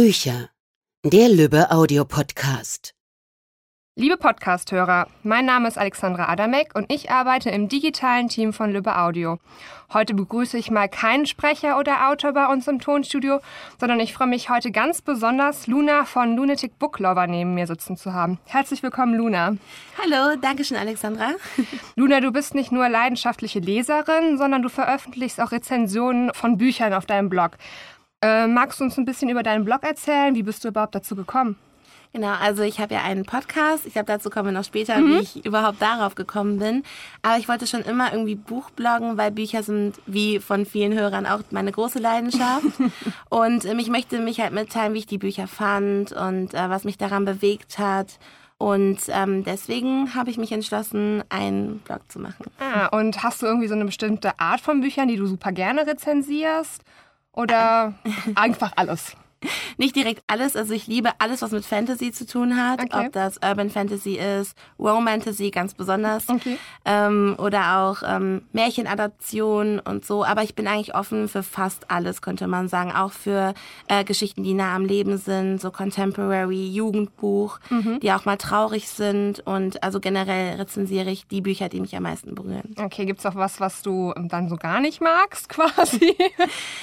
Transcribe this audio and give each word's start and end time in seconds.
Bücher. 0.00 0.50
Der 1.04 1.28
Lübbe 1.28 1.72
Audiopodcast. 1.72 2.94
Liebe 3.96 4.16
Podcasthörer, 4.16 5.08
mein 5.24 5.44
Name 5.44 5.66
ist 5.66 5.76
Alexandra 5.76 6.28
Adamek 6.28 6.76
und 6.76 6.92
ich 6.92 7.10
arbeite 7.10 7.50
im 7.50 7.68
digitalen 7.68 8.28
Team 8.28 8.52
von 8.52 8.70
Lübbe 8.70 8.96
Audio. 8.96 9.40
Heute 9.92 10.14
begrüße 10.14 10.56
ich 10.56 10.70
mal 10.70 10.88
keinen 10.88 11.26
Sprecher 11.26 11.80
oder 11.80 12.08
Autor 12.08 12.32
bei 12.32 12.46
uns 12.46 12.68
im 12.68 12.78
Tonstudio, 12.78 13.40
sondern 13.80 13.98
ich 13.98 14.14
freue 14.14 14.28
mich 14.28 14.50
heute 14.50 14.70
ganz 14.70 15.02
besonders, 15.02 15.66
Luna 15.66 16.04
von 16.04 16.36
Lunatic 16.36 16.78
Book 16.78 17.00
Lover 17.00 17.26
neben 17.26 17.54
mir 17.54 17.66
sitzen 17.66 17.96
zu 17.96 18.12
haben. 18.12 18.38
Herzlich 18.44 18.84
willkommen, 18.84 19.16
Luna. 19.16 19.56
Hallo, 20.00 20.36
danke 20.40 20.62
schön, 20.62 20.76
Alexandra. 20.76 21.30
Luna, 21.96 22.20
du 22.20 22.30
bist 22.30 22.54
nicht 22.54 22.70
nur 22.70 22.88
leidenschaftliche 22.88 23.58
Leserin, 23.58 24.38
sondern 24.38 24.62
du 24.62 24.68
veröffentlichst 24.68 25.40
auch 25.40 25.50
Rezensionen 25.50 26.32
von 26.34 26.56
Büchern 26.56 26.92
auf 26.92 27.06
deinem 27.06 27.28
Blog. 27.28 27.56
Äh, 28.20 28.46
magst 28.48 28.80
du 28.80 28.84
uns 28.84 28.98
ein 28.98 29.04
bisschen 29.04 29.28
über 29.28 29.42
deinen 29.42 29.64
Blog 29.64 29.84
erzählen? 29.84 30.34
Wie 30.34 30.42
bist 30.42 30.64
du 30.64 30.68
überhaupt 30.68 30.94
dazu 30.94 31.14
gekommen? 31.14 31.56
Genau, 32.12 32.32
also 32.40 32.62
ich 32.62 32.80
habe 32.80 32.94
ja 32.94 33.02
einen 33.02 33.24
Podcast. 33.24 33.86
Ich 33.86 33.92
glaube, 33.92 34.06
dazu 34.06 34.30
kommen 34.30 34.46
wir 34.46 34.52
noch 34.52 34.64
später, 34.64 34.98
mhm. 34.98 35.08
wie 35.08 35.18
ich 35.18 35.44
überhaupt 35.44 35.80
darauf 35.82 36.14
gekommen 36.14 36.58
bin. 36.58 36.82
Aber 37.22 37.36
ich 37.38 37.48
wollte 37.48 37.66
schon 37.66 37.82
immer 37.82 38.12
irgendwie 38.12 38.34
Buchbloggen, 38.34 39.18
weil 39.18 39.30
Bücher 39.30 39.62
sind 39.62 40.00
wie 40.06 40.40
von 40.40 40.64
vielen 40.64 40.94
Hörern 40.94 41.26
auch 41.26 41.40
meine 41.50 41.70
große 41.70 41.98
Leidenschaft. 41.98 42.64
und 43.28 43.64
ähm, 43.66 43.78
ich 43.78 43.88
möchte 43.88 44.18
mich 44.20 44.40
halt 44.40 44.52
mitteilen, 44.52 44.94
wie 44.94 44.98
ich 44.98 45.06
die 45.06 45.18
Bücher 45.18 45.46
fand 45.46 46.12
und 46.12 46.54
äh, 46.54 46.70
was 46.70 46.84
mich 46.84 46.96
daran 46.96 47.24
bewegt 47.24 47.78
hat. 47.78 48.18
Und 48.56 48.98
ähm, 49.08 49.44
deswegen 49.44 50.14
habe 50.16 50.30
ich 50.30 50.38
mich 50.38 50.50
entschlossen, 50.50 51.22
einen 51.28 51.78
Blog 51.80 52.10
zu 52.10 52.18
machen. 52.18 52.46
Ah, 52.58 52.86
und 52.86 53.22
hast 53.22 53.42
du 53.42 53.46
irgendwie 53.46 53.68
so 53.68 53.74
eine 53.74 53.84
bestimmte 53.84 54.40
Art 54.40 54.60
von 54.60 54.80
Büchern, 54.80 55.06
die 55.06 55.16
du 55.16 55.26
super 55.26 55.52
gerne 55.52 55.86
rezensierst? 55.86 56.82
Oder 57.38 57.94
einfach 58.34 58.72
alles? 58.74 59.14
Nicht 59.76 59.94
direkt 59.96 60.22
alles, 60.26 60.56
also 60.56 60.74
ich 60.74 60.86
liebe 60.86 61.10
alles, 61.18 61.42
was 61.42 61.52
mit 61.52 61.64
Fantasy 61.64 62.12
zu 62.12 62.26
tun 62.26 62.56
hat, 62.56 62.82
okay. 62.82 63.06
ob 63.06 63.12
das 63.12 63.38
Urban 63.38 63.70
Fantasy 63.70 64.18
ist, 64.18 64.56
Romantasy 64.78 65.50
ganz 65.50 65.74
besonders, 65.74 66.28
okay. 66.28 66.58
ähm, 66.84 67.36
oder 67.38 67.78
auch 67.78 68.02
ähm, 68.04 68.42
Märchenadaptionen 68.52 69.78
und 69.80 70.04
so. 70.04 70.24
Aber 70.24 70.42
ich 70.42 70.54
bin 70.54 70.66
eigentlich 70.66 70.94
offen 70.94 71.28
für 71.28 71.42
fast 71.42 71.90
alles, 71.90 72.22
könnte 72.22 72.46
man 72.46 72.68
sagen, 72.68 72.92
auch 72.92 73.12
für 73.12 73.54
äh, 73.86 74.04
Geschichten, 74.04 74.42
die 74.42 74.54
nah 74.54 74.74
am 74.74 74.84
Leben 74.84 75.18
sind, 75.18 75.60
so 75.60 75.70
Contemporary, 75.70 76.68
Jugendbuch, 76.68 77.60
mhm. 77.70 78.00
die 78.00 78.12
auch 78.12 78.24
mal 78.24 78.36
traurig 78.36 78.88
sind 78.88 79.40
und 79.40 79.82
also 79.82 80.00
generell 80.00 80.56
rezensiere 80.56 81.10
ich 81.10 81.26
die 81.26 81.40
Bücher, 81.40 81.68
die 81.68 81.80
mich 81.80 81.94
am 81.96 82.02
meisten 82.02 82.34
berühren. 82.34 82.74
Okay, 82.78 83.04
gibt's 83.04 83.24
auch 83.26 83.36
was, 83.36 83.60
was 83.60 83.82
du 83.82 84.12
dann 84.16 84.48
so 84.48 84.56
gar 84.56 84.80
nicht 84.80 85.00
magst, 85.00 85.48
quasi? 85.48 86.16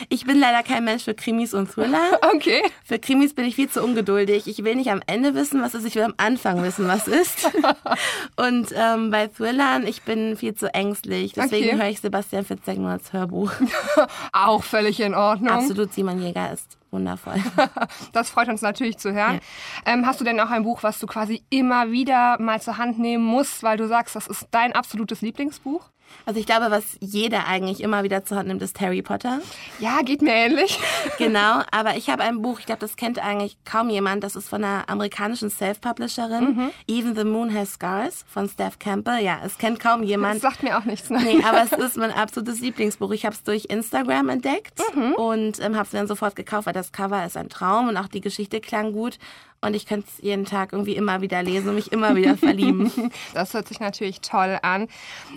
ich 0.10 0.26
bin 0.26 0.40
leider 0.40 0.64
kein 0.64 0.86
Mensch 0.86 1.04
für 1.04 1.14
Krimis 1.14 1.54
und 1.54 1.72
Thriller. 1.72 2.20
Okay. 2.36 2.45
Okay. 2.46 2.62
Für 2.84 3.00
Krimis 3.00 3.34
bin 3.34 3.46
ich 3.46 3.56
viel 3.56 3.70
zu 3.70 3.84
ungeduldig. 3.84 4.48
Ich 4.48 4.64
will 4.64 4.76
nicht 4.76 4.92
am 4.92 5.02
Ende 5.08 5.34
wissen, 5.34 5.62
was 5.62 5.74
ist, 5.74 5.86
ich 5.86 5.96
will 5.96 6.04
am 6.04 6.14
Anfang 6.18 6.62
wissen, 6.62 6.88
was 6.88 7.08
ist. 7.08 7.50
Und 8.36 8.68
ähm, 8.76 9.10
bei 9.10 9.28
Thrillern, 9.28 9.88
ich 9.88 10.04
bin 10.04 10.38
viel 10.38 10.54
zu 10.54 10.74
ängstlich. 10.74 11.34
Deswegen 11.34 11.70
okay. 11.70 11.78
höre 11.78 11.90
ich 11.90 12.02
Sebastian 12.02 12.46
Fitzek 12.46 12.78
nur 12.78 12.92
als 12.92 13.14
Hörbuch. 13.14 13.52
Auch 14.32 14.64
völlig 14.64 15.00
in 15.00 15.16
Ordnung. 15.16 15.50
Absolut, 15.50 15.94
Simon 15.94 16.22
Jäger 16.22 16.52
ist 16.54 16.78
wundervoll. 16.92 17.36
das 18.14 18.30
freut 18.30 18.48
uns 18.48 18.62
natürlich 18.62 18.98
zu 18.98 19.12
hören. 19.12 19.40
Ja. 19.86 19.94
Ähm, 19.94 20.06
hast 20.06 20.22
du 20.22 20.24
denn 20.24 20.40
auch 20.40 20.50
ein 20.50 20.64
Buch, 20.64 20.82
was 20.82 21.00
du 21.00 21.08
quasi 21.08 21.44
immer 21.50 21.92
wieder 21.92 22.40
mal 22.40 22.62
zur 22.62 22.78
Hand 22.78 23.00
nehmen 23.00 23.24
musst, 23.24 23.64
weil 23.64 23.78
du 23.78 23.88
sagst, 23.88 24.16
das 24.16 24.28
ist 24.28 24.48
dein 24.52 24.72
absolutes 24.72 25.22
Lieblingsbuch? 25.22 25.90
Also 26.26 26.40
ich 26.40 26.46
glaube, 26.46 26.72
was 26.72 26.98
jeder 27.02 27.48
eigentlich 27.48 27.82
immer 27.82 28.04
wieder 28.04 28.26
zur 28.26 28.38
Hand 28.38 28.48
nimmt, 28.48 28.62
ist 28.62 28.80
Harry 28.82 29.02
Potter. 29.02 29.42
Ja, 29.80 30.02
geht 30.02 30.22
mir 30.22 30.34
ähnlich. 30.34 30.80
genau, 31.18 31.62
aber 31.72 31.98
ich 31.98 32.10
habe 32.10 32.24
ein 32.24 32.42
Buch, 32.42 32.60
ich 32.60 32.66
glaube, 32.66 32.80
das 32.80 32.96
kennt 32.96 33.20
eigentlich 33.20 33.58
kaum 33.64 33.90
jemand. 33.90 34.24
Das 34.24 34.36
ist 34.36 34.50
von 34.50 34.64
einer 34.64 34.90
amerikanischen 34.90 35.50
Self-Publisherin. 35.50 36.56
Mhm. 36.56 36.72
Even 36.88 37.16
the 37.16 37.24
Moon 37.24 37.54
Has 37.54 37.74
Scars 37.74 38.26
von 38.28 38.50
Steph 38.50 38.80
Campbell. 38.80 39.24
Ja, 39.24 39.40
es 39.46 39.58
kennt 39.58 39.80
kaum 39.80 40.02
jemand. 40.02 40.36
Das 40.36 40.42
sagt 40.42 40.64
mir 40.64 40.78
auch 40.78 40.86
nichts. 40.86 41.10
Nein. 41.10 41.24
Nee, 41.26 41.44
aber 41.44 41.64
es 41.64 41.72
ist 41.72 41.98
mein 41.98 42.12
absolutes 42.12 42.60
Lieblingsbuch. 42.60 43.12
Ich 43.12 43.26
habe 43.26 43.36
es 43.36 43.44
durch 43.44 43.66
Instagram 43.66 44.30
entdeckt 44.30 44.80
mhm. 44.96 45.14
und 45.14 45.60
ähm, 45.60 45.76
habe 45.76 45.86
es 45.86 45.92
dann 45.92 46.08
sofort 46.08 46.36
gekauft, 46.36 46.66
weil 46.66 46.74
das 46.74 46.92
Cover 46.92 47.24
ist 47.26 47.38
ein 47.38 47.50
Traum 47.50 47.88
und 47.88 47.98
auch 47.98 48.08
die 48.08 48.22
Geschichte 48.22 48.62
klang 48.62 48.94
gut. 48.94 49.20
Und 49.66 49.76
ich 49.76 49.86
könnte 49.86 50.08
es 50.08 50.24
jeden 50.24 50.46
Tag 50.46 50.74
irgendwie 50.74 50.96
immer 50.96 51.22
wieder 51.22 51.42
lesen 51.42 51.70
und 51.70 51.76
mich 51.76 51.92
immer 51.92 52.16
wieder 52.16 52.38
verlieben. 52.46 52.92
Das 53.34 53.54
hört 53.54 53.68
sich 53.68 53.80
natürlich 53.80 54.22
toll 54.22 54.60
an. 54.62 54.88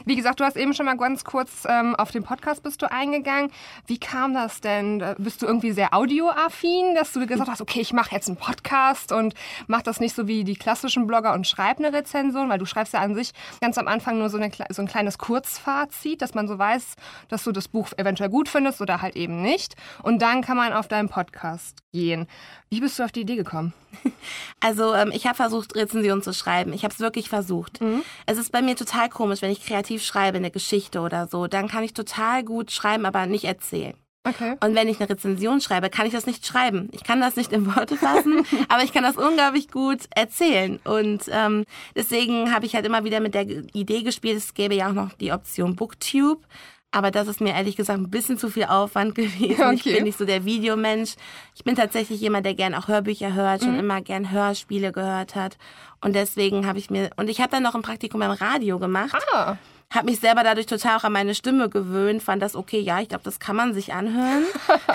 Wie 0.04 0.16
gesagt, 0.16 0.40
du 0.40 0.44
hast 0.44 0.56
eben 0.56 0.74
schon 0.74 0.86
mal 0.86 0.96
ganz 0.96 1.24
kurz 1.24 1.66
ähm, 1.68 1.96
auf 1.96 2.10
den 2.10 2.22
Podcast 2.22 2.62
bist 2.62 2.82
du 2.82 2.90
eingegangen. 2.90 3.50
Wie 3.86 3.98
kam 3.98 4.34
das 4.34 4.60
denn? 4.60 5.02
Bist 5.18 5.42
du 5.42 5.46
irgendwie 5.46 5.72
sehr 5.72 5.94
audioaffin, 5.94 6.94
dass 6.94 7.12
du 7.12 7.26
gesagt 7.26 7.50
hast, 7.50 7.60
okay, 7.62 7.80
ich 7.80 7.92
mache 7.92 8.14
jetzt 8.14 8.28
einen 8.28 8.36
Podcast 8.36 9.12
und 9.12 9.34
mach 9.66 9.82
das 9.82 10.00
nicht 10.00 10.14
so 10.14 10.26
wie 10.28 10.44
die 10.44 10.56
klassischen 10.56 11.06
Blogger 11.06 11.32
und 11.32 11.46
schreibe 11.46 11.84
eine 11.84 11.96
Rezension, 11.96 12.48
weil 12.48 12.58
du 12.58 12.66
schreibst 12.66 12.92
ja 12.92 13.00
an 13.00 13.14
sich 13.14 13.32
ganz 13.60 13.78
am 13.78 13.88
Anfang 13.88 14.18
nur 14.18 14.28
so, 14.28 14.36
eine, 14.36 14.50
so 14.70 14.82
ein 14.82 14.88
kleines 14.88 15.18
Kurzfazit, 15.18 16.20
dass 16.20 16.34
man 16.34 16.48
so 16.48 16.58
weiß, 16.58 16.96
dass 17.28 17.44
du 17.44 17.52
das 17.52 17.68
Buch 17.68 17.88
eventuell 17.96 18.28
gut 18.28 18.48
findest 18.48 18.80
oder 18.80 19.00
halt 19.00 19.16
eben 19.16 19.42
nicht. 19.42 19.74
Und 20.02 20.20
dann 20.20 20.42
kann 20.42 20.56
man 20.56 20.72
auf 20.72 20.88
deinen 20.88 21.08
Podcast 21.08 21.78
gehen. 21.92 22.26
Wie 22.70 22.80
bist 22.80 22.98
du 22.98 23.04
auf 23.04 23.12
die 23.12 23.22
Idee 23.22 23.36
gekommen? 23.36 23.72
Also 24.60 24.94
ähm, 24.94 25.12
ich 25.12 25.26
habe 25.26 25.36
versucht, 25.36 25.74
Rezensionen 25.74 26.22
zu 26.22 26.32
schreiben. 26.32 26.72
Ich 26.72 26.84
habe 26.84 26.94
es 26.94 27.00
wirklich 27.00 27.28
versucht. 27.28 27.80
Mhm. 27.80 28.02
Es 28.26 28.38
ist 28.38 28.52
bei 28.52 28.62
mir 28.62 28.76
total 28.76 29.08
komisch, 29.08 29.42
wenn 29.42 29.50
ich 29.50 29.64
kreativ 29.64 30.02
schreibe, 30.02 30.38
eine 30.38 30.50
Geschichte 30.50 31.00
oder 31.00 31.26
so. 31.26 31.46
Dann 31.46 31.68
kann 31.68 31.84
ich 31.84 31.94
total 31.94 32.44
gut 32.44 32.70
schreiben, 32.70 33.06
aber 33.06 33.26
nicht 33.26 33.44
erzählen. 33.44 33.94
Okay. 34.24 34.56
Und 34.60 34.74
wenn 34.74 34.88
ich 34.88 35.00
eine 35.00 35.08
Rezension 35.08 35.60
schreibe, 35.60 35.90
kann 35.90 36.06
ich 36.06 36.12
das 36.12 36.26
nicht 36.26 36.46
schreiben. 36.46 36.88
Ich 36.92 37.02
kann 37.02 37.20
das 37.20 37.36
nicht 37.36 37.52
in 37.52 37.66
Worte 37.74 37.96
fassen, 37.96 38.44
aber 38.68 38.82
ich 38.82 38.92
kann 38.92 39.04
das 39.04 39.16
unglaublich 39.16 39.70
gut 39.70 40.00
erzählen. 40.10 40.78
Und 40.84 41.24
ähm, 41.30 41.64
deswegen 41.94 42.52
habe 42.52 42.66
ich 42.66 42.74
halt 42.74 42.84
immer 42.84 43.04
wieder 43.04 43.20
mit 43.20 43.34
der 43.34 43.46
Idee 43.46 44.02
gespielt, 44.02 44.36
es 44.36 44.54
gäbe 44.54 44.74
ja 44.74 44.88
auch 44.88 44.92
noch 44.92 45.12
die 45.14 45.32
Option 45.32 45.76
Booktube. 45.76 46.42
Aber 46.91 47.10
das 47.10 47.28
ist 47.28 47.41
mir 47.41 47.53
ehrlich 47.53 47.76
gesagt 47.76 47.99
ein 47.99 48.10
bisschen 48.10 48.38
zu 48.38 48.49
viel 48.49 48.65
Aufwand 48.65 49.15
gewesen. 49.15 49.62
Okay. 49.62 49.75
Ich 49.75 49.84
bin 49.84 50.04
nicht 50.04 50.19
so 50.19 50.25
der 50.25 50.44
Videomensch. 50.44 51.15
Ich 51.54 51.65
bin 51.65 51.76
tatsächlich 51.76 52.21
jemand, 52.21 52.47
der 52.47 52.54
gern 52.54 52.75
auch 52.75 52.88
Hörbücher 52.88 53.34
hört, 53.34 53.62
schon 53.62 53.75
mhm. 53.75 53.81
immer 53.81 54.00
gern 54.00 54.31
Hörspiele 54.31 54.93
gehört 54.93 55.34
hat. 55.34 55.59
Und 56.00 56.15
deswegen 56.15 56.66
habe 56.66 56.78
ich 56.78 56.91
mir, 56.91 57.10
und 57.16 57.28
ich 57.28 57.41
habe 57.41 57.50
dann 57.50 57.62
noch 57.62 57.75
ein 57.75 57.82
Praktikum 57.82 58.21
beim 58.21 58.31
Radio 58.31 58.78
gemacht. 58.78 59.15
Ah 59.32 59.56
habe 59.91 60.10
mich 60.10 60.21
selber 60.21 60.43
dadurch 60.43 60.66
total 60.66 60.99
auch 60.99 61.04
an 61.04 61.12
meine 61.12 61.34
Stimme 61.34 61.71
gewöhnt, 61.71 62.22
fand 62.22 62.43
das 62.43 62.54
okay, 62.54 62.78
ja, 62.78 63.00
ich 63.00 63.09
glaube, 63.09 63.25
das 63.25 63.38
kann 63.41 63.56
man 63.56 63.72
sich 63.72 63.94
anhören. 63.94 64.44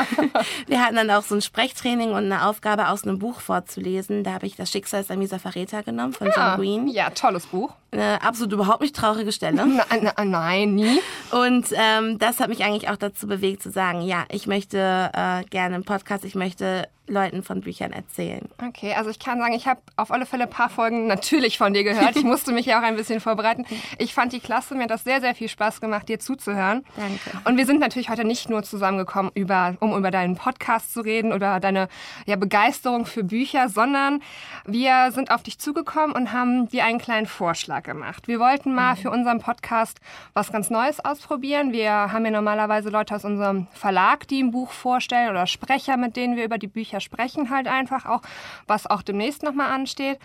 Wir 0.67 0.83
hatten 0.83 0.95
dann 0.95 1.09
auch 1.09 1.23
so 1.23 1.33
ein 1.33 1.41
Sprechtraining 1.41 2.09
und 2.11 2.25
eine 2.25 2.45
Aufgabe 2.45 2.89
aus 2.89 3.03
einem 3.03 3.17
Buch 3.17 3.39
vorzulesen. 3.39 4.23
Da 4.23 4.33
habe 4.33 4.45
ich 4.45 4.55
das 4.55 4.69
Schicksal 4.69 5.01
ist 5.01 5.09
ein 5.09 5.17
mieser 5.17 5.39
Verräter 5.39 5.81
genommen 5.81 6.13
von 6.13 6.27
ja. 6.27 6.51
John 6.51 6.59
Green. 6.59 6.87
Ja, 6.87 7.09
tolles 7.09 7.47
Buch. 7.47 7.73
Eine 7.91 8.21
absolut 8.21 8.53
überhaupt 8.53 8.81
nicht 8.81 8.95
traurige 8.95 9.31
Stelle. 9.31 9.65
Nein, 9.89 10.11
nein 10.29 10.75
nie. 10.75 10.99
Und 11.31 11.67
ähm, 11.73 12.19
das 12.19 12.39
hat 12.39 12.49
mich 12.49 12.63
eigentlich 12.63 12.89
auch 12.89 12.97
dazu 12.97 13.27
bewegt 13.27 13.63
zu 13.63 13.71
sagen, 13.71 14.01
ja, 14.01 14.25
ich 14.29 14.45
möchte 14.45 14.77
äh, 14.77 15.43
gerne 15.45 15.75
einen 15.75 15.85
Podcast, 15.85 16.23
ich 16.23 16.35
möchte 16.35 16.87
Leuten 17.07 17.43
von 17.43 17.61
Büchern 17.61 17.91
erzählen. 17.91 18.47
Okay, 18.65 18.93
also 18.93 19.09
ich 19.09 19.19
kann 19.19 19.39
sagen, 19.39 19.53
ich 19.53 19.67
habe 19.67 19.81
auf 19.97 20.11
alle 20.11 20.25
Fälle 20.25 20.43
ein 20.43 20.49
paar 20.49 20.69
Folgen 20.69 21.07
natürlich 21.07 21.57
von 21.57 21.73
dir 21.73 21.83
gehört. 21.83 22.15
Ich 22.15 22.23
musste 22.23 22.53
mich 22.53 22.65
ja 22.65 22.79
auch 22.79 22.83
ein 22.83 22.95
bisschen 22.95 23.19
vorbereiten. 23.19 23.65
Ich 23.97 24.13
fand 24.13 24.31
die 24.31 24.39
klasse, 24.39 24.75
mir 24.75 24.83
hat 24.83 24.91
das 24.91 25.03
sehr, 25.03 25.19
sehr 25.19 25.35
viel 25.35 25.49
Spaß 25.49 25.81
gemacht, 25.81 26.07
dir 26.07 26.19
zuzuhören. 26.19 26.85
Danke. 26.95 27.47
Und 27.47 27.57
wir 27.57 27.65
sind 27.65 27.79
natürlich 27.79 28.09
heute 28.09 28.23
nicht 28.23 28.49
nur 28.49 28.63
zusammengekommen, 28.63 29.31
über, 29.35 29.75
um 29.79 29.95
über 29.97 30.11
deinen 30.11 30.35
Podcast 30.35 30.93
zu 30.93 31.01
reden 31.01 31.33
oder 31.33 31.59
deine 31.59 31.89
ja, 32.25 32.35
Begeisterung 32.37 33.05
für 33.05 33.23
Bücher, 33.23 33.69
sondern 33.69 34.21
wir 34.65 35.11
sind 35.11 35.29
auf 35.31 35.43
dich 35.43 35.59
zugekommen 35.59 36.15
und 36.15 36.31
haben 36.31 36.69
dir 36.69 36.85
einen 36.85 36.99
kleinen 36.99 37.27
Vorschlag 37.27 37.83
gemacht. 37.83 38.27
Wir 38.27 38.39
wollten 38.39 38.73
mal 38.73 38.95
mhm. 38.95 38.99
für 38.99 39.11
unseren 39.11 39.39
Podcast 39.39 39.99
was 40.33 40.51
ganz 40.51 40.69
Neues 40.69 41.03
ausprobieren. 41.03 41.73
Wir 41.73 41.91
haben 41.91 42.25
ja 42.25 42.31
normalerweise 42.31 42.89
Leute 42.89 43.15
aus 43.15 43.25
unserem 43.25 43.67
Verlag, 43.73 44.27
die 44.27 44.41
ein 44.41 44.51
Buch 44.51 44.71
vorstellen 44.71 45.29
oder 45.29 45.47
Sprecher, 45.47 45.97
mit 45.97 46.15
denen 46.15 46.35
wir 46.35 46.45
über 46.45 46.57
die 46.57 46.67
Bücher 46.67 47.01
sprechen 47.03 47.49
halt 47.49 47.67
einfach 47.67 48.05
auch, 48.05 48.21
was 48.67 48.87
auch 48.87 49.01
demnächst 49.01 49.43
nochmal 49.43 49.71
ansteht. 49.71 50.19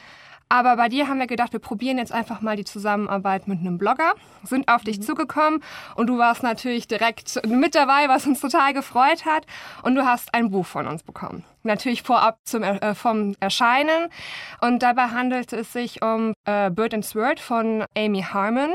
Aber 0.51 0.77
bei 0.77 0.89
dir 0.89 1.09
haben 1.09 1.19
wir 1.19 1.27
gedacht, 1.27 1.53
wir 1.53 1.61
probieren 1.61 1.99
jetzt 1.99 2.13
einfach 2.13 2.41
mal 2.41 2.57
die 2.57 2.65
Zusammenarbeit 2.65 3.49
mit 3.49 3.61
einem 3.61 3.77
Blogger, 3.77 4.15
sind 4.45 4.69
auf 4.69 4.83
dich 4.83 4.99
mhm. 4.99 5.03
zugekommen 5.03 5.63
und 5.95 6.07
du 6.07 6.17
warst 6.17 6.43
natürlich 6.43 6.89
direkt 6.89 7.45
mit 7.47 7.75
dabei, 7.75 8.09
was 8.09 8.27
uns 8.27 8.41
total 8.41 8.73
gefreut 8.73 9.27
hat. 9.27 9.45
Und 9.83 9.95
du 9.95 10.07
hast 10.07 10.33
ein 10.33 10.51
Buch 10.51 10.65
von 10.65 10.87
uns 10.87 11.03
bekommen 11.03 11.45
natürlich 11.63 12.03
vorab 12.03 12.39
zum, 12.45 12.63
äh, 12.63 12.95
vom 12.95 13.35
Erscheinen. 13.41 14.09
Und 14.61 14.83
dabei 14.83 15.09
handelt 15.09 15.53
es 15.53 15.73
sich 15.73 16.03
um 16.03 16.35
äh, 16.45 16.71
Bird 16.71 16.95
and 16.95 17.05
Sword 17.05 17.41
von 17.41 17.85
Amy 17.97 18.23
Harmon. 18.23 18.75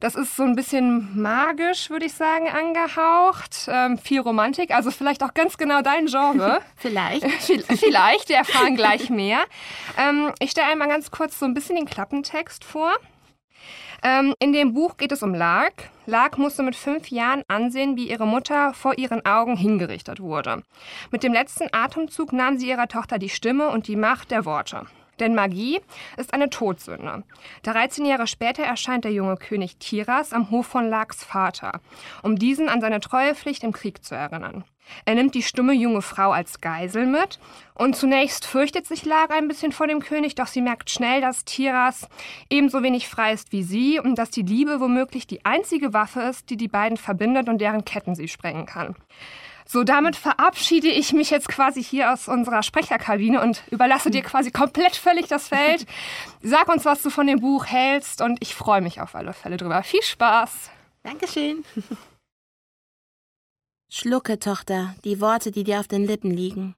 Das 0.00 0.14
ist 0.14 0.36
so 0.36 0.42
ein 0.42 0.56
bisschen 0.56 1.20
magisch, 1.20 1.90
würde 1.90 2.06
ich 2.06 2.14
sagen, 2.14 2.48
angehaucht. 2.48 3.68
Ähm, 3.68 3.98
viel 3.98 4.20
Romantik, 4.20 4.74
also 4.74 4.90
vielleicht 4.90 5.22
auch 5.22 5.34
ganz 5.34 5.56
genau 5.56 5.82
dein 5.82 6.06
Genre. 6.06 6.60
vielleicht. 6.76 7.24
vielleicht, 7.32 8.28
wir 8.28 8.36
erfahren 8.36 8.76
gleich 8.76 9.10
mehr. 9.10 9.40
Ähm, 9.96 10.32
ich 10.40 10.50
stelle 10.50 10.68
einmal 10.68 10.88
ganz 10.88 11.10
kurz 11.10 11.38
so 11.38 11.46
ein 11.46 11.54
bisschen 11.54 11.76
den 11.76 11.86
Klappentext 11.86 12.64
vor. 12.64 12.92
Ähm, 14.02 14.34
in 14.40 14.52
dem 14.52 14.74
Buch 14.74 14.96
geht 14.96 15.12
es 15.12 15.22
um 15.22 15.32
Lark. 15.32 15.90
Lark 16.06 16.36
musste 16.36 16.62
mit 16.64 16.74
fünf 16.74 17.08
Jahren 17.08 17.44
ansehen, 17.46 17.96
wie 17.96 18.10
ihre 18.10 18.26
Mutter 18.26 18.74
vor 18.74 18.98
ihren 18.98 19.24
Augen 19.24 19.56
hingerichtet 19.56 20.18
wurde. 20.18 20.62
Mit 21.12 21.22
dem 21.22 21.32
letzten 21.32 21.68
Atemzug 21.72 22.32
nahm 22.32 22.58
sie 22.58 22.68
ihrer 22.68 22.88
Tochter 22.88 23.18
die 23.18 23.28
Stimme 23.28 23.68
und 23.68 23.86
die 23.86 23.96
Macht 23.96 24.32
der 24.32 24.44
Worte. 24.44 24.86
Denn 25.20 25.36
Magie 25.36 25.80
ist 26.16 26.34
eine 26.34 26.50
Todsünde. 26.50 27.22
13 27.62 28.04
Jahre 28.04 28.26
später 28.26 28.64
erscheint 28.64 29.04
der 29.04 29.12
junge 29.12 29.36
König 29.36 29.76
Tiras 29.76 30.32
am 30.32 30.50
Hof 30.50 30.66
von 30.66 30.88
Larks 30.88 31.22
Vater, 31.22 31.80
um 32.22 32.36
diesen 32.36 32.68
an 32.68 32.80
seine 32.80 32.98
Treuepflicht 32.98 33.62
im 33.62 33.72
Krieg 33.72 34.04
zu 34.04 34.16
erinnern. 34.16 34.64
Er 35.04 35.14
nimmt 35.14 35.34
die 35.34 35.42
stumme 35.42 35.72
junge 35.72 36.02
Frau 36.02 36.30
als 36.30 36.60
Geisel 36.60 37.06
mit 37.06 37.38
und 37.74 37.96
zunächst 37.96 38.46
fürchtet 38.46 38.86
sich 38.86 39.04
Lara 39.04 39.34
ein 39.34 39.48
bisschen 39.48 39.72
vor 39.72 39.86
dem 39.86 40.00
König, 40.00 40.34
doch 40.34 40.46
sie 40.46 40.62
merkt 40.62 40.90
schnell, 40.90 41.20
dass 41.20 41.44
Tiras 41.44 42.08
ebenso 42.50 42.82
wenig 42.82 43.08
frei 43.08 43.32
ist 43.32 43.52
wie 43.52 43.62
sie 43.62 43.98
und 43.98 44.16
dass 44.16 44.30
die 44.30 44.42
Liebe 44.42 44.80
womöglich 44.80 45.26
die 45.26 45.44
einzige 45.44 45.92
Waffe 45.92 46.20
ist, 46.20 46.50
die 46.50 46.56
die 46.56 46.68
beiden 46.68 46.96
verbindet 46.96 47.48
und 47.48 47.58
deren 47.58 47.84
Ketten 47.84 48.14
sie 48.14 48.28
sprengen 48.28 48.66
kann. 48.66 48.94
So, 49.64 49.84
damit 49.84 50.16
verabschiede 50.16 50.88
ich 50.88 51.12
mich 51.12 51.30
jetzt 51.30 51.48
quasi 51.48 51.82
hier 51.82 52.12
aus 52.12 52.28
unserer 52.28 52.62
Sprecherkabine 52.62 53.40
und 53.40 53.62
überlasse 53.70 54.10
dir 54.10 54.22
quasi 54.22 54.50
komplett 54.50 54.96
völlig 54.96 55.28
das 55.28 55.48
Feld. 55.48 55.86
Sag 56.42 56.68
uns, 56.68 56.84
was 56.84 57.02
du 57.02 57.10
von 57.10 57.26
dem 57.26 57.40
Buch 57.40 57.66
hältst 57.66 58.20
und 58.20 58.38
ich 58.40 58.54
freue 58.54 58.82
mich 58.82 59.00
auf 59.00 59.14
alle 59.14 59.32
Fälle 59.32 59.56
drüber. 59.56 59.82
Viel 59.82 60.02
Spaß! 60.02 60.70
Dankeschön. 61.02 61.64
Schlucke, 63.94 64.38
Tochter, 64.38 64.94
die 65.04 65.20
Worte, 65.20 65.50
die 65.50 65.64
dir 65.64 65.78
auf 65.78 65.86
den 65.86 66.06
Lippen 66.06 66.30
liegen. 66.30 66.74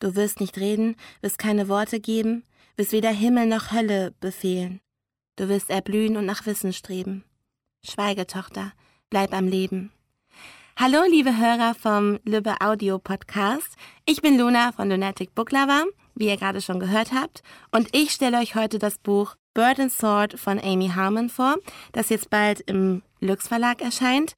Du 0.00 0.16
wirst 0.16 0.40
nicht 0.40 0.58
reden, 0.58 0.96
wirst 1.20 1.38
keine 1.38 1.68
Worte 1.68 2.00
geben, 2.00 2.42
wirst 2.74 2.90
weder 2.90 3.12
Himmel 3.12 3.46
noch 3.46 3.70
Hölle 3.70 4.12
befehlen. 4.18 4.80
Du 5.36 5.48
wirst 5.48 5.70
erblühen 5.70 6.16
und 6.16 6.26
nach 6.26 6.46
Wissen 6.46 6.72
streben. 6.72 7.22
Schweige, 7.86 8.26
Tochter, 8.26 8.72
bleib 9.08 9.32
am 9.34 9.46
Leben. 9.46 9.92
Hallo, 10.76 11.04
liebe 11.08 11.38
Hörer 11.38 11.76
vom 11.76 12.18
Lübbe 12.24 12.56
Audio 12.60 12.98
Podcast. 12.98 13.76
Ich 14.04 14.20
bin 14.20 14.36
Luna 14.36 14.72
von 14.72 14.90
Lunatic 14.90 15.36
Book 15.36 15.52
Lover, 15.52 15.84
wie 16.16 16.26
ihr 16.26 16.38
gerade 16.38 16.60
schon 16.60 16.80
gehört 16.80 17.12
habt, 17.12 17.44
und 17.70 17.94
ich 17.94 18.10
stelle 18.10 18.38
euch 18.38 18.56
heute 18.56 18.80
das 18.80 18.98
Buch 18.98 19.36
Bird 19.54 19.78
and 19.78 19.92
Sword 19.92 20.40
von 20.40 20.58
Amy 20.58 20.88
Harmon 20.88 21.28
vor, 21.28 21.54
das 21.92 22.08
jetzt 22.08 22.30
bald 22.30 22.62
im 22.62 23.02
Lux 23.20 23.46
Verlag 23.46 23.80
erscheint. 23.80 24.34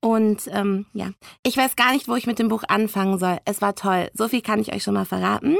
Und 0.00 0.48
ähm, 0.52 0.86
ja, 0.92 1.10
ich 1.42 1.56
weiß 1.56 1.74
gar 1.74 1.92
nicht, 1.92 2.06
wo 2.06 2.14
ich 2.14 2.26
mit 2.26 2.38
dem 2.38 2.48
Buch 2.48 2.64
anfangen 2.68 3.18
soll. 3.18 3.38
Es 3.44 3.60
war 3.60 3.74
toll. 3.74 4.10
So 4.14 4.28
viel 4.28 4.42
kann 4.42 4.60
ich 4.60 4.72
euch 4.72 4.82
schon 4.82 4.94
mal 4.94 5.04
verraten. 5.04 5.56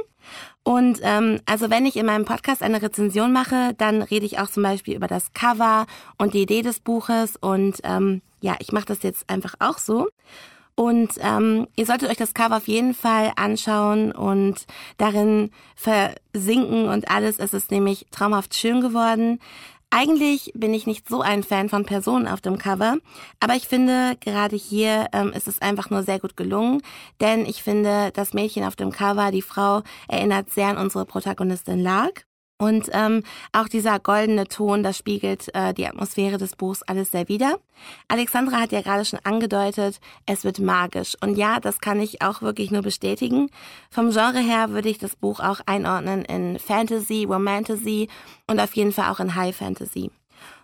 Und 0.62 1.00
ähm, 1.02 1.40
also 1.46 1.70
wenn 1.70 1.86
ich 1.86 1.96
in 1.96 2.06
meinem 2.06 2.24
Podcast 2.24 2.62
eine 2.62 2.82
Rezension 2.82 3.32
mache, 3.32 3.74
dann 3.78 4.02
rede 4.02 4.26
ich 4.26 4.38
auch 4.38 4.48
zum 4.48 4.62
Beispiel 4.62 4.94
über 4.94 5.06
das 5.06 5.32
Cover 5.32 5.86
und 6.18 6.34
die 6.34 6.42
Idee 6.42 6.62
des 6.62 6.80
Buches. 6.80 7.36
Und 7.36 7.80
ähm, 7.84 8.22
ja, 8.40 8.56
ich 8.58 8.72
mache 8.72 8.86
das 8.86 9.02
jetzt 9.02 9.28
einfach 9.28 9.54
auch 9.58 9.78
so. 9.78 10.08
Und 10.78 11.12
ähm, 11.20 11.68
ihr 11.74 11.86
solltet 11.86 12.10
euch 12.10 12.18
das 12.18 12.34
Cover 12.34 12.58
auf 12.58 12.68
jeden 12.68 12.92
Fall 12.92 13.32
anschauen 13.36 14.12
und 14.12 14.66
darin 14.98 15.50
versinken 15.74 16.88
und 16.88 17.10
alles. 17.10 17.38
Es 17.38 17.54
ist 17.54 17.70
nämlich 17.70 18.06
traumhaft 18.10 18.54
schön 18.54 18.82
geworden. 18.82 19.40
Eigentlich 19.98 20.52
bin 20.54 20.74
ich 20.74 20.86
nicht 20.86 21.08
so 21.08 21.22
ein 21.22 21.42
Fan 21.42 21.70
von 21.70 21.86
Personen 21.86 22.28
auf 22.28 22.42
dem 22.42 22.58
Cover, 22.58 22.98
aber 23.40 23.54
ich 23.54 23.66
finde, 23.66 24.14
gerade 24.20 24.54
hier 24.54 25.06
ähm, 25.14 25.32
ist 25.32 25.48
es 25.48 25.62
einfach 25.62 25.88
nur 25.88 26.02
sehr 26.02 26.18
gut 26.18 26.36
gelungen, 26.36 26.82
denn 27.22 27.46
ich 27.46 27.62
finde, 27.62 28.10
das 28.12 28.34
Mädchen 28.34 28.64
auf 28.64 28.76
dem 28.76 28.92
Cover, 28.92 29.30
die 29.30 29.40
Frau, 29.40 29.80
erinnert 30.06 30.50
sehr 30.50 30.68
an 30.68 30.76
unsere 30.76 31.06
Protagonistin 31.06 31.80
Lark. 31.80 32.26
Und 32.58 32.88
ähm, 32.92 33.22
auch 33.52 33.68
dieser 33.68 33.98
goldene 33.98 34.46
Ton, 34.46 34.82
das 34.82 34.96
spiegelt 34.96 35.54
äh, 35.54 35.74
die 35.74 35.86
Atmosphäre 35.86 36.38
des 36.38 36.56
Buchs 36.56 36.82
alles 36.82 37.10
sehr 37.10 37.28
wider. 37.28 37.58
Alexandra 38.08 38.60
hat 38.60 38.72
ja 38.72 38.80
gerade 38.80 39.04
schon 39.04 39.20
angedeutet, 39.24 40.00
es 40.24 40.42
wird 40.44 40.58
magisch. 40.58 41.16
Und 41.20 41.36
ja, 41.36 41.60
das 41.60 41.80
kann 41.80 42.00
ich 42.00 42.22
auch 42.22 42.40
wirklich 42.40 42.70
nur 42.70 42.80
bestätigen. 42.80 43.50
Vom 43.90 44.10
Genre 44.10 44.40
her 44.40 44.70
würde 44.70 44.88
ich 44.88 44.98
das 44.98 45.16
Buch 45.16 45.40
auch 45.40 45.60
einordnen 45.66 46.24
in 46.24 46.58
Fantasy, 46.58 47.24
Romantasy 47.24 48.08
und 48.46 48.58
auf 48.58 48.74
jeden 48.74 48.92
Fall 48.92 49.12
auch 49.12 49.20
in 49.20 49.34
High 49.34 49.54
Fantasy. 49.54 50.10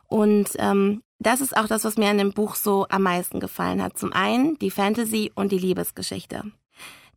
Und 0.09 0.49
ähm, 0.59 1.03
das 1.19 1.41
ist 1.43 1.57
auch 1.57 1.67
das, 1.67 1.85
was 1.85 1.99
mir 1.99 2.09
an 2.09 2.19
dem 2.19 2.33
Buch 2.33 2.55
so 2.55 2.87
am 2.89 3.03
meisten 3.03 3.39
gefallen 3.39 3.83
hat. 3.83 3.99
Zum 3.99 4.13
einen 4.13 4.59
die 4.59 4.71
Fantasy 4.71 5.31
und 5.35 5.53
die 5.53 5.59
Liebesgeschichte. 5.59 6.53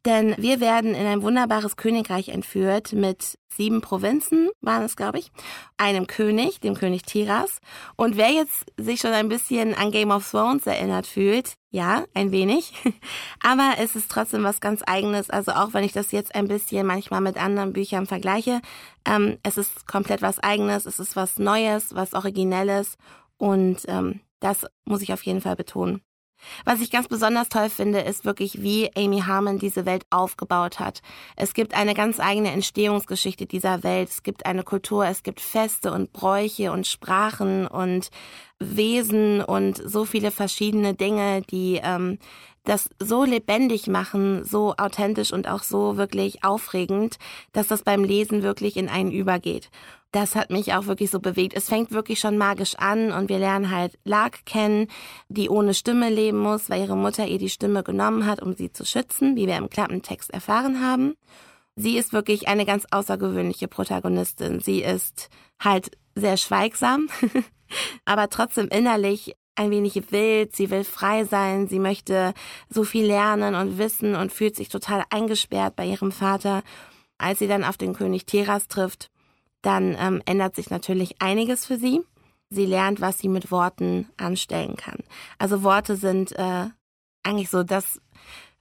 Denn 0.06 0.36
wir 0.38 0.60
werden 0.60 0.94
in 0.94 1.08
ein 1.08 1.24
wunderbares 1.24 1.78
Königreich 1.78 2.30
entführt 2.30 2.94
mit 2.94 3.40
sieben 3.48 3.82
Provinzen, 3.82 4.50
waren 4.62 4.84
es, 4.84 4.96
glaube 4.96 5.18
ich, 5.18 5.32
einem 5.78 6.06
König, 6.06 6.60
dem 6.60 6.76
König 6.76 7.04
Tiras. 7.04 7.60
Und 7.96 8.16
wer 8.16 8.30
jetzt 8.30 8.66
sich 8.78 9.00
schon 9.00 9.14
ein 9.14 9.30
bisschen 9.30 9.74
an 9.74 9.92
Game 9.92 10.12
of 10.12 10.30
Thrones 10.30 10.68
erinnert 10.68 11.08
fühlt, 11.08 11.54
ja, 11.72 12.04
ein 12.14 12.32
wenig. 12.32 12.74
Aber 13.44 13.74
es 13.80 13.96
ist 13.96 14.12
trotzdem 14.12 14.44
was 14.44 14.62
ganz 14.62 14.84
eigenes. 14.86 15.30
Also 15.32 15.54
auch 15.54 15.74
wenn 15.74 15.84
ich 15.84 15.94
das 15.94 16.12
jetzt 16.12 16.36
ein 16.36 16.48
bisschen 16.48 16.86
manchmal 16.86 17.22
mit 17.22 17.42
anderen 17.42 17.74
Büchern 17.74 18.06
vergleiche, 18.06 18.62
ähm, 19.06 19.40
es 19.42 19.58
ist 19.58 19.88
komplett 19.88 20.22
was 20.22 20.40
eigenes, 20.40 20.86
es 20.86 21.00
ist 21.00 21.16
was 21.16 21.40
Neues, 21.40 21.96
was 21.96 22.14
Originelles. 22.14 22.98
Und 23.38 23.78
ähm, 23.88 24.20
das 24.40 24.68
muss 24.86 25.02
ich 25.02 25.14
auf 25.14 25.24
jeden 25.24 25.42
Fall 25.42 25.56
betonen. 25.56 26.02
Was 26.64 26.82
ich 26.82 26.92
ganz 26.92 27.08
besonders 27.08 27.50
toll 27.50 27.70
finde, 27.70 28.00
ist 28.00 28.26
wirklich, 28.26 28.62
wie 28.62 28.90
Amy 28.96 29.22
Harmon 29.22 29.60
diese 29.60 29.86
Welt 29.86 30.06
aufgebaut 30.10 30.80
hat. 30.80 31.02
Es 31.36 31.54
gibt 31.54 31.74
eine 31.74 31.94
ganz 31.94 32.20
eigene 32.20 32.52
Entstehungsgeschichte 32.52 33.46
dieser 33.46 33.84
Welt. 33.84 34.10
Es 34.10 34.24
gibt 34.24 34.46
eine 34.46 34.64
Kultur, 34.64 35.06
es 35.06 35.24
gibt 35.24 35.42
Feste 35.42 35.92
und 35.92 36.14
Bräuche 36.14 36.72
und 36.72 36.88
Sprachen 36.88 37.68
und 37.68 38.10
Wesen 38.60 39.42
und 39.42 39.82
so 39.86 40.06
viele 40.06 40.32
verschiedene 40.32 40.94
Dinge, 40.94 41.42
die 41.42 41.80
ähm, 41.84 42.20
das 42.64 42.90
so 43.00 43.24
lebendig 43.24 43.88
machen, 43.88 44.44
so 44.44 44.74
authentisch 44.78 45.32
und 45.32 45.48
auch 45.48 45.64
so 45.64 45.98
wirklich 45.98 46.44
aufregend, 46.44 47.18
dass 47.54 47.68
das 47.68 47.84
beim 47.84 48.04
Lesen 48.04 48.44
wirklich 48.44 48.78
in 48.78 48.90
einen 48.90 49.12
übergeht 49.12 49.70
das 50.16 50.36
hat 50.36 50.50
mich 50.50 50.74
auch 50.74 50.86
wirklich 50.86 51.12
so 51.12 51.20
bewegt. 51.20 51.54
Es 51.56 51.68
fängt 51.68 51.92
wirklich 51.92 52.20
schon 52.20 52.38
magisch 52.38 52.76
an 52.76 53.12
und 53.12 53.28
wir 53.28 53.38
lernen 53.38 53.70
halt 53.70 54.00
Lark 54.06 54.46
kennen, 54.46 54.88
die 55.28 55.50
ohne 55.50 55.74
Stimme 55.74 56.10
leben 56.10 56.38
muss, 56.38 56.70
weil 56.70 56.82
ihre 56.82 56.96
Mutter 56.96 57.28
ihr 57.28 57.38
die 57.38 57.50
Stimme 57.50 57.84
genommen 57.84 58.26
hat, 58.26 58.42
um 58.42 58.56
sie 58.56 58.72
zu 58.72 58.86
schützen, 58.86 59.36
wie 59.36 59.46
wir 59.46 59.58
im 59.58 59.70
Klappentext 59.70 60.32
erfahren 60.32 60.82
haben. 60.82 61.16
Sie 61.76 61.98
ist 61.98 62.14
wirklich 62.14 62.48
eine 62.48 62.66
ganz 62.66 62.86
außergewöhnliche 62.90 63.68
Protagonistin. 63.68 64.62
Sie 64.62 64.82
ist 64.82 65.30
halt 65.60 65.92
sehr 66.16 66.38
schweigsam, 66.38 67.10
aber 68.06 68.30
trotzdem 68.30 68.70
innerlich 68.70 69.36
ein 69.56 69.70
wenig 69.70 70.12
wild. 70.12 70.56
Sie 70.56 70.70
will 70.70 70.86
frei 70.86 71.26
sein. 71.26 71.68
Sie 71.68 71.80
möchte 71.80 72.34
so 72.70 72.86
viel 72.86 73.06
lernen 73.06 73.54
und 73.54 73.78
wissen 73.78 74.16
und 74.16 74.32
fühlt 74.32 74.56
sich 74.56 74.70
total 74.70 75.04
eingesperrt 75.10 75.76
bei 75.76 75.86
ihrem 75.86 76.14
Vater. 76.14 76.64
Als 77.18 77.40
sie 77.40 77.48
dann 77.48 77.66
auf 77.66 77.76
den 77.76 77.94
König 77.94 78.26
Teras 78.26 78.70
trifft, 78.70 79.10
dann 79.66 79.96
ähm, 80.00 80.22
ändert 80.26 80.56
sich 80.56 80.70
natürlich 80.70 81.22
einiges 81.22 81.66
für 81.66 81.78
sie. 81.78 82.02
Sie 82.50 82.66
lernt, 82.66 83.02
was 83.02 83.18
sie 83.18 83.28
mit 83.28 83.52
Worten 83.52 84.08
anstellen 84.18 84.76
kann. 84.76 85.00
Also 85.40 85.64
Worte 85.64 85.96
sind 85.96 86.32
äh, 86.34 86.68
eigentlich 87.24 87.50
so 87.50 87.64
das 87.64 88.00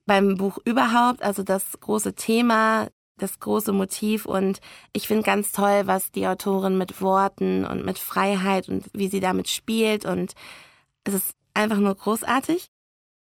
beim 0.06 0.36
Buch 0.36 0.58
überhaupt, 0.64 1.22
also 1.22 1.42
das 1.42 1.78
große 1.80 2.14
Thema, 2.14 2.88
das 3.18 3.38
große 3.38 3.72
Motiv 3.72 4.26
und 4.26 4.60
ich 4.92 5.06
finde 5.06 5.22
ganz 5.22 5.52
toll, 5.52 5.82
was 5.84 6.10
die 6.10 6.26
Autorin 6.26 6.78
mit 6.78 7.00
Worten 7.00 7.64
und 7.64 7.84
mit 7.84 7.98
Freiheit 7.98 8.68
und 8.68 8.84
wie 8.92 9.08
sie 9.08 9.20
damit 9.20 9.48
spielt 9.48 10.04
und 10.04 10.34
es 11.04 11.14
ist 11.14 11.34
einfach 11.54 11.78
nur 11.78 11.94
großartig. 11.94 12.66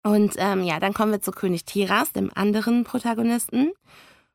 Und 0.06 0.34
ähm, 0.38 0.64
ja, 0.64 0.80
dann 0.80 0.94
kommen 0.94 1.12
wir 1.12 1.22
zu 1.22 1.32
König 1.32 1.66
Tiras, 1.66 2.12
dem 2.12 2.32
anderen 2.34 2.84
Protagonisten. 2.84 3.72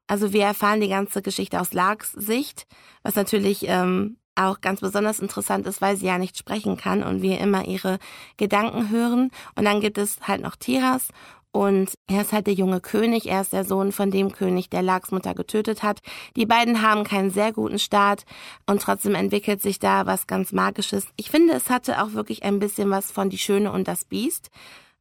Also 0.09 0.33
wir 0.33 0.45
erfahren 0.45 0.81
die 0.81 0.89
ganze 0.89 1.23
Geschichte 1.23 1.61
aus 1.61 1.73
Larks 1.73 2.13
Sicht, 2.13 2.67
was 3.03 3.15
natürlich 3.15 3.69
ähm, 3.69 4.17
auch 4.35 4.61
ganz 4.61 4.81
besonders 4.81 5.21
interessant 5.21 5.67
ist, 5.67 5.81
weil 5.81 5.97
sie 5.97 6.07
ja 6.07 6.19
nicht 6.19 6.37
sprechen 6.37 6.77
kann 6.77 7.03
und 7.03 7.23
wir 7.23 7.39
immer 7.39 7.67
ihre 7.67 7.99
Gedanken 8.37 8.91
hören. 8.91 9.31
Und 9.55 9.65
dann 9.65 9.81
gibt 9.81 9.99
es 9.99 10.19
halt 10.27 10.41
noch 10.41 10.57
Tiras 10.57 11.09
und 11.51 11.95
er 12.07 12.23
ist 12.23 12.33
halt 12.33 12.47
der 12.47 12.55
junge 12.55 12.81
König, 12.81 13.29
er 13.29 13.41
ist 13.41 13.53
der 13.53 13.65
Sohn 13.65 13.91
von 13.91 14.11
dem 14.11 14.33
König, 14.33 14.71
der 14.71 14.83
Larks 14.83 15.11
Mutter 15.11 15.35
getötet 15.35 15.83
hat. 15.83 16.01
Die 16.37 16.47
beiden 16.47 16.83
haben 16.83 17.05
keinen 17.05 17.31
sehr 17.31 17.53
guten 17.53 17.79
Start 17.79 18.25
und 18.67 18.83
trotzdem 18.83 19.15
entwickelt 19.15 19.63
sich 19.63 19.79
da 19.79 20.07
was 20.07 20.27
ganz 20.27 20.53
Magisches. 20.53 21.07
Ich 21.17 21.31
finde, 21.31 21.55
es 21.55 21.71
hatte 21.71 22.03
auch 22.03 22.13
wirklich 22.13 22.45
ein 22.45 22.59
bisschen 22.59 22.91
was 22.91 23.11
von 23.11 23.31
Die 23.31 23.39
Schöne 23.39 23.73
und 23.73 23.89
das 23.89 24.05
Biest 24.05 24.51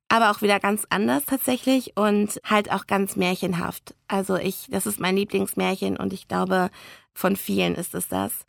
aber 0.09 0.31
auch 0.31 0.41
wieder 0.41 0.59
ganz 0.59 0.85
anders 0.89 1.25
tatsächlich 1.25 1.97
und 1.97 2.39
halt 2.43 2.71
auch 2.71 2.87
ganz 2.87 3.15
märchenhaft. 3.15 3.95
Also 4.07 4.37
ich, 4.37 4.67
das 4.69 4.85
ist 4.85 4.99
mein 4.99 5.17
Lieblingsmärchen 5.17 5.97
und 5.97 6.13
ich 6.13 6.27
glaube, 6.27 6.69
von 7.13 7.35
vielen 7.35 7.75
ist 7.75 7.93
es 7.93 8.07
das. 8.07 8.45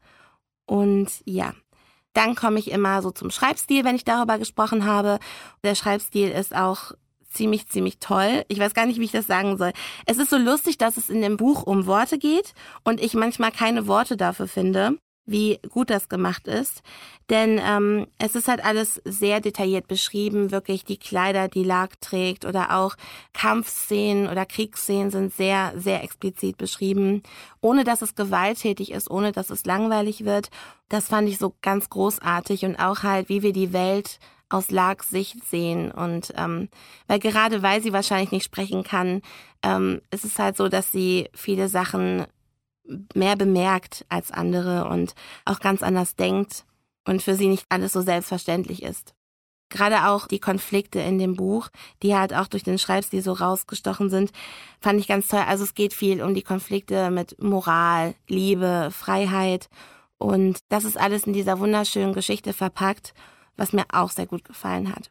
Und 0.66 1.10
ja, 1.24 1.52
dann 2.12 2.34
komme 2.34 2.58
ich 2.58 2.70
immer 2.70 3.02
so 3.02 3.10
zum 3.10 3.30
Schreibstil, 3.30 3.84
wenn 3.84 3.96
ich 3.96 4.04
darüber 4.04 4.38
gesprochen 4.38 4.84
habe. 4.84 5.18
Der 5.64 5.74
Schreibstil 5.74 6.30
ist 6.30 6.54
auch 6.54 6.92
ziemlich, 7.30 7.68
ziemlich 7.68 7.98
toll. 7.98 8.44
Ich 8.48 8.58
weiß 8.58 8.74
gar 8.74 8.86
nicht, 8.86 9.00
wie 9.00 9.04
ich 9.04 9.12
das 9.12 9.26
sagen 9.26 9.56
soll. 9.58 9.72
Es 10.06 10.18
ist 10.18 10.30
so 10.30 10.36
lustig, 10.36 10.78
dass 10.78 10.96
es 10.96 11.10
in 11.10 11.22
dem 11.22 11.36
Buch 11.36 11.62
um 11.62 11.86
Worte 11.86 12.18
geht 12.18 12.54
und 12.84 13.00
ich 13.00 13.14
manchmal 13.14 13.52
keine 13.52 13.86
Worte 13.86 14.16
dafür 14.16 14.48
finde 14.48 14.98
wie 15.28 15.60
gut 15.68 15.90
das 15.90 16.08
gemacht 16.08 16.48
ist. 16.48 16.82
Denn 17.30 17.60
ähm, 17.62 18.06
es 18.18 18.34
ist 18.34 18.48
halt 18.48 18.64
alles 18.64 19.00
sehr 19.04 19.40
detailliert 19.40 19.86
beschrieben, 19.86 20.50
wirklich 20.50 20.84
die 20.84 20.96
Kleider, 20.96 21.48
die 21.48 21.62
Lark 21.62 22.00
trägt 22.00 22.46
oder 22.46 22.76
auch 22.76 22.96
Kampfszenen 23.34 24.28
oder 24.28 24.46
Kriegsszenen 24.46 25.10
sind 25.10 25.34
sehr, 25.34 25.74
sehr 25.76 26.02
explizit 26.02 26.56
beschrieben, 26.56 27.22
ohne 27.60 27.84
dass 27.84 28.00
es 28.00 28.14
gewalttätig 28.14 28.92
ist, 28.92 29.10
ohne 29.10 29.32
dass 29.32 29.50
es 29.50 29.66
langweilig 29.66 30.24
wird. 30.24 30.48
Das 30.88 31.08
fand 31.08 31.28
ich 31.28 31.36
so 31.36 31.54
ganz 31.60 31.90
großartig 31.90 32.64
und 32.64 32.76
auch 32.76 33.02
halt, 33.02 33.28
wie 33.28 33.42
wir 33.42 33.52
die 33.52 33.74
Welt 33.74 34.18
aus 34.48 34.70
Larks 34.70 35.10
Sicht 35.10 35.44
sehen. 35.44 35.90
Und 35.90 36.32
ähm, 36.36 36.70
weil 37.06 37.18
gerade 37.18 37.62
weil 37.62 37.82
sie 37.82 37.92
wahrscheinlich 37.92 38.30
nicht 38.32 38.44
sprechen 38.44 38.82
kann, 38.82 39.20
ähm, 39.62 40.00
ist 40.10 40.24
es 40.24 40.38
halt 40.38 40.56
so, 40.56 40.68
dass 40.68 40.90
sie 40.90 41.28
viele 41.34 41.68
Sachen 41.68 42.26
mehr 43.14 43.36
bemerkt 43.36 44.04
als 44.08 44.30
andere 44.30 44.88
und 44.88 45.14
auch 45.44 45.60
ganz 45.60 45.82
anders 45.82 46.16
denkt 46.16 46.64
und 47.06 47.22
für 47.22 47.34
sie 47.34 47.48
nicht 47.48 47.66
alles 47.68 47.92
so 47.92 48.02
selbstverständlich 48.02 48.82
ist. 48.82 49.14
Gerade 49.70 50.08
auch 50.08 50.26
die 50.26 50.38
Konflikte 50.38 50.98
in 51.00 51.18
dem 51.18 51.36
Buch, 51.36 51.68
die 52.02 52.16
halt 52.16 52.32
auch 52.32 52.46
durch 52.46 52.62
den 52.62 52.78
Schreibstil 52.78 53.22
so 53.22 53.32
rausgestochen 53.32 54.08
sind, 54.08 54.32
fand 54.80 54.98
ich 54.98 55.08
ganz 55.08 55.28
toll. 55.28 55.44
Also 55.46 55.64
es 55.64 55.74
geht 55.74 55.92
viel 55.92 56.22
um 56.22 56.34
die 56.34 56.42
Konflikte 56.42 57.10
mit 57.10 57.42
Moral, 57.42 58.14
Liebe, 58.28 58.88
Freiheit 58.90 59.68
und 60.16 60.58
das 60.68 60.84
ist 60.84 60.98
alles 60.98 61.24
in 61.24 61.32
dieser 61.32 61.60
wunderschönen 61.60 62.14
Geschichte 62.14 62.52
verpackt, 62.52 63.14
was 63.56 63.72
mir 63.72 63.84
auch 63.92 64.10
sehr 64.10 64.26
gut 64.26 64.44
gefallen 64.44 64.94
hat. 64.94 65.10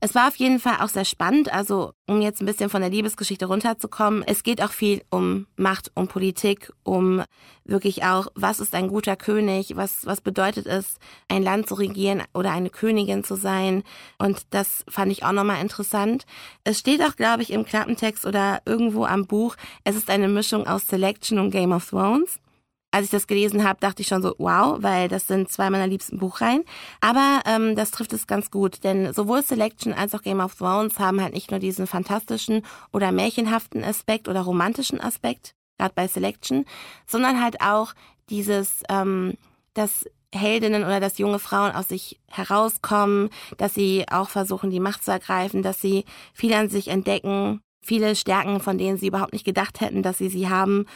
Es 0.00 0.14
war 0.14 0.28
auf 0.28 0.36
jeden 0.36 0.58
Fall 0.58 0.76
auch 0.80 0.88
sehr 0.88 1.04
spannend, 1.04 1.52
also 1.52 1.92
um 2.06 2.20
jetzt 2.20 2.40
ein 2.40 2.46
bisschen 2.46 2.70
von 2.70 2.80
der 2.80 2.90
Liebesgeschichte 2.90 3.46
runterzukommen. 3.46 4.24
Es 4.26 4.42
geht 4.42 4.62
auch 4.62 4.72
viel 4.72 5.02
um 5.10 5.46
Macht, 5.56 5.90
um 5.94 6.08
Politik, 6.08 6.72
um 6.82 7.22
wirklich 7.64 8.04
auch, 8.04 8.28
was 8.34 8.60
ist 8.60 8.74
ein 8.74 8.88
guter 8.88 9.16
König, 9.16 9.76
was, 9.76 10.04
was 10.06 10.20
bedeutet 10.20 10.66
es, 10.66 10.96
ein 11.28 11.42
Land 11.42 11.68
zu 11.68 11.74
regieren 11.74 12.22
oder 12.34 12.50
eine 12.50 12.70
Königin 12.70 13.24
zu 13.24 13.36
sein. 13.36 13.82
Und 14.18 14.42
das 14.50 14.84
fand 14.88 15.12
ich 15.12 15.24
auch 15.24 15.32
nochmal 15.32 15.60
interessant. 15.60 16.24
Es 16.64 16.78
steht 16.78 17.02
auch, 17.02 17.16
glaube 17.16 17.42
ich, 17.42 17.52
im 17.52 17.64
Klappentext 17.64 18.26
oder 18.26 18.62
irgendwo 18.66 19.04
am 19.04 19.26
Buch, 19.26 19.56
es 19.84 19.96
ist 19.96 20.10
eine 20.10 20.28
Mischung 20.28 20.66
aus 20.66 20.86
Selection 20.86 21.38
und 21.38 21.50
Game 21.50 21.72
of 21.72 21.88
Thrones 21.88 22.40
als 22.92 23.06
ich 23.06 23.10
das 23.10 23.26
gelesen 23.26 23.64
habe, 23.64 23.80
dachte 23.80 24.02
ich 24.02 24.08
schon 24.08 24.22
so, 24.22 24.34
wow, 24.38 24.76
weil 24.80 25.08
das 25.08 25.26
sind 25.26 25.50
zwei 25.50 25.70
meiner 25.70 25.86
liebsten 25.86 26.18
Buchreihen. 26.18 26.62
Aber 27.00 27.40
ähm, 27.46 27.74
das 27.74 27.90
trifft 27.90 28.12
es 28.12 28.26
ganz 28.26 28.50
gut, 28.50 28.84
denn 28.84 29.12
sowohl 29.14 29.42
Selection 29.42 29.94
als 29.94 30.14
auch 30.14 30.22
Game 30.22 30.40
of 30.40 30.54
Thrones 30.54 30.98
haben 30.98 31.20
halt 31.20 31.32
nicht 31.32 31.50
nur 31.50 31.58
diesen 31.58 31.86
fantastischen 31.86 32.62
oder 32.92 33.10
märchenhaften 33.10 33.82
Aspekt 33.82 34.28
oder 34.28 34.42
romantischen 34.42 35.00
Aspekt, 35.00 35.54
gerade 35.78 35.94
bei 35.94 36.06
Selection, 36.06 36.66
sondern 37.06 37.42
halt 37.42 37.62
auch 37.62 37.94
dieses, 38.28 38.82
ähm, 38.90 39.38
dass 39.72 40.04
Heldinnen 40.34 40.84
oder 40.84 41.00
dass 41.00 41.18
junge 41.18 41.38
Frauen 41.38 41.72
aus 41.72 41.88
sich 41.88 42.20
herauskommen, 42.28 43.30
dass 43.56 43.74
sie 43.74 44.04
auch 44.10 44.28
versuchen, 44.28 44.70
die 44.70 44.80
Macht 44.80 45.02
zu 45.04 45.10
ergreifen, 45.10 45.62
dass 45.62 45.80
sie 45.80 46.04
viel 46.34 46.52
an 46.52 46.68
sich 46.68 46.88
entdecken, 46.88 47.60
viele 47.82 48.16
Stärken, 48.16 48.60
von 48.60 48.76
denen 48.78 48.98
sie 48.98 49.08
überhaupt 49.08 49.32
nicht 49.32 49.44
gedacht 49.44 49.80
hätten, 49.80 50.02
dass 50.02 50.18
sie 50.18 50.28
sie 50.28 50.48
haben 50.48 50.86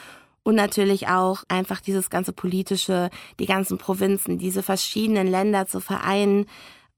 und 0.46 0.54
natürlich 0.54 1.08
auch 1.08 1.42
einfach 1.48 1.80
dieses 1.80 2.08
ganze 2.08 2.32
politische, 2.32 3.10
die 3.40 3.46
ganzen 3.46 3.78
Provinzen, 3.78 4.38
diese 4.38 4.62
verschiedenen 4.62 5.26
Länder 5.26 5.66
zu 5.66 5.80
vereinen 5.80 6.46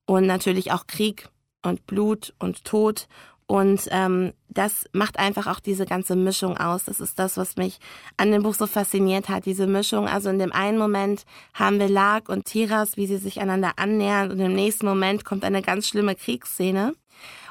und 0.05 0.27
natürlich 0.27 0.71
auch 0.71 0.87
Krieg 0.87 1.31
und 1.63 1.87
Blut 1.87 2.35
und 2.39 2.67
Tod. 2.67 3.09
Und 3.47 3.89
ähm, 3.91 4.35
das 4.51 4.85
macht 4.93 5.19
einfach 5.19 5.47
auch 5.47 5.61
diese 5.61 5.87
ganze 5.87 6.15
Mischung 6.15 6.59
aus. 6.59 6.85
Das 6.85 7.01
ist 7.01 7.19
das, 7.19 7.39
was 7.39 7.57
mich 7.57 7.79
an 8.19 8.33
dem 8.33 8.43
Buch 8.43 8.53
so 8.53 8.67
fasziniert 8.67 9.31
hat, 9.31 9.47
diese 9.47 9.67
Mischung. 9.67 10.07
Also 10.07 10.29
in 10.29 10.39
dem 10.39 10.53
einen 10.53 10.77
Moment 10.77 11.25
haben 11.55 11.79
wir 11.79 11.89
Lark 11.89 12.29
und 12.29 12.45
Tiras, 12.45 12.99
wie 12.99 13.07
sie 13.07 13.17
sich 13.17 13.41
einander 13.41 13.73
annähern 13.77 14.31
und 14.31 14.41
im 14.41 14.53
nächsten 14.53 14.85
Moment 14.85 15.25
kommt 15.25 15.43
eine 15.43 15.63
ganz 15.63 15.89
schlimme 15.89 16.15
Kriegsszene. 16.17 16.93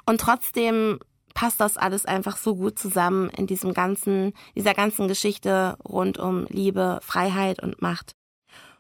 Und 0.06 0.22
trotzdem 0.22 1.00
passt 1.38 1.62
das 1.62 1.78
alles 1.78 2.06
einfach 2.06 2.36
so 2.36 2.56
gut 2.56 2.80
zusammen 2.80 3.30
in 3.30 3.46
diesem 3.46 3.76
ganzen, 3.76 4.34
dieser 4.56 4.74
ganzen 4.74 5.08
Geschichte 5.08 5.78
rund 5.88 6.18
um 6.18 6.48
Liebe, 6.50 6.98
Freiheit 7.04 7.62
und 7.62 7.80
Macht. 7.80 8.16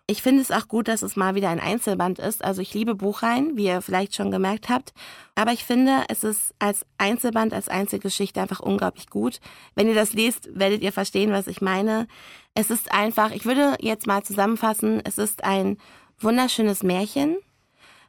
Ich 0.07 0.23
finde 0.23 0.41
es 0.41 0.49
auch 0.49 0.67
gut, 0.67 0.87
dass 0.87 1.03
es 1.03 1.15
mal 1.15 1.35
wieder 1.35 1.49
ein 1.49 1.59
Einzelband 1.59 2.17
ist. 2.17 2.43
Also 2.43 2.63
ich 2.63 2.73
liebe 2.73 2.95
Buchreihen, 2.95 3.57
wie 3.57 3.65
ihr 3.65 3.83
vielleicht 3.83 4.15
schon 4.15 4.31
gemerkt 4.31 4.69
habt. 4.69 4.93
Aber 5.35 5.51
ich 5.51 5.65
finde, 5.65 6.05
es 6.07 6.23
ist 6.23 6.55
als 6.57 6.83
Einzelband, 6.97 7.53
als 7.53 7.69
Einzelgeschichte 7.69 8.41
einfach 8.41 8.59
unglaublich 8.59 9.07
gut. 9.11 9.39
Wenn 9.75 9.87
ihr 9.87 9.93
das 9.93 10.13
lest, 10.13 10.49
werdet 10.57 10.81
ihr 10.81 10.91
verstehen, 10.91 11.31
was 11.31 11.45
ich 11.45 11.61
meine. 11.61 12.07
Es 12.55 12.71
ist 12.71 12.91
einfach, 12.91 13.29
ich 13.29 13.45
würde 13.45 13.75
jetzt 13.81 14.07
mal 14.07 14.23
zusammenfassen, 14.23 14.99
es 15.03 15.19
ist 15.19 15.43
ein 15.43 15.77
wunderschönes 16.19 16.81
Märchen 16.81 17.37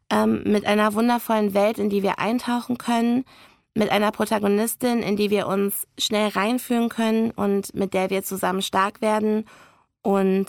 ähm, 0.08 0.42
mit 0.44 0.64
einer 0.64 0.94
wundervollen 0.94 1.52
Welt, 1.52 1.78
in 1.78 1.90
die 1.90 2.02
wir 2.02 2.18
eintauchen 2.18 2.78
können, 2.78 3.26
mit 3.78 3.90
einer 3.92 4.10
Protagonistin, 4.10 5.04
in 5.04 5.16
die 5.16 5.30
wir 5.30 5.46
uns 5.46 5.86
schnell 5.96 6.30
reinführen 6.30 6.88
können 6.88 7.30
und 7.30 7.74
mit 7.76 7.94
der 7.94 8.10
wir 8.10 8.24
zusammen 8.24 8.60
stark 8.60 9.00
werden. 9.00 9.44
Und 10.02 10.46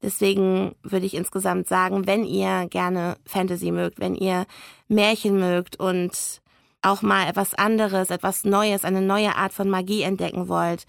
deswegen 0.00 0.74
würde 0.82 1.04
ich 1.04 1.12
insgesamt 1.12 1.68
sagen, 1.68 2.06
wenn 2.06 2.24
ihr 2.24 2.66
gerne 2.70 3.18
Fantasy 3.26 3.72
mögt, 3.72 4.00
wenn 4.00 4.14
ihr 4.14 4.46
Märchen 4.88 5.38
mögt 5.38 5.78
und 5.78 6.40
auch 6.80 7.02
mal 7.02 7.28
etwas 7.28 7.52
anderes, 7.52 8.08
etwas 8.08 8.44
Neues, 8.44 8.86
eine 8.86 9.02
neue 9.02 9.36
Art 9.36 9.52
von 9.52 9.68
Magie 9.68 10.02
entdecken 10.02 10.48
wollt, 10.48 10.86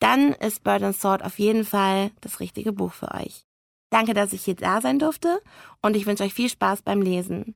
dann 0.00 0.34
ist 0.34 0.62
Bird 0.62 0.82
and 0.82 0.94
Sword 0.94 1.24
auf 1.24 1.38
jeden 1.38 1.64
Fall 1.64 2.10
das 2.20 2.38
richtige 2.38 2.72
Buch 2.72 2.92
für 2.92 3.12
euch. 3.14 3.46
Danke, 3.88 4.12
dass 4.12 4.34
ich 4.34 4.44
hier 4.44 4.56
da 4.56 4.82
sein 4.82 4.98
durfte 4.98 5.40
und 5.80 5.96
ich 5.96 6.04
wünsche 6.04 6.24
euch 6.24 6.34
viel 6.34 6.50
Spaß 6.50 6.82
beim 6.82 7.00
Lesen. 7.00 7.54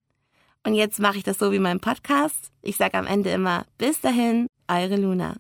Und 0.69 0.75
jetzt 0.75 0.99
mache 0.99 1.17
ich 1.17 1.25
das 1.25 1.39
so 1.39 1.51
wie 1.51 1.59
mein 1.59 1.81
Podcast. 1.81 2.51
Ich 2.61 2.77
sage 2.77 2.99
am 2.99 3.07
Ende 3.07 3.31
immer, 3.31 3.65
bis 3.79 4.03
dahin, 4.03 4.49
eure 4.69 4.97
Luna. 4.97 5.37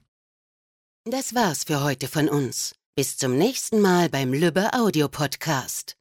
Das 1.05 1.35
war's 1.35 1.65
für 1.65 1.85
heute 1.85 2.09
von 2.09 2.31
uns. 2.31 2.75
Bis 2.97 3.19
zum 3.19 3.37
nächsten 3.37 3.83
Mal 3.83 4.09
beim 4.09 4.33
Lübbe 4.33 4.73
Audio 4.73 5.07
Podcast. 5.11 5.98